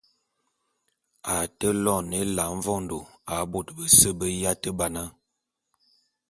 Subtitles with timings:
[1.25, 2.99] M’ate loene Ela mvondô
[3.33, 5.03] a bôte bese be yate ba na.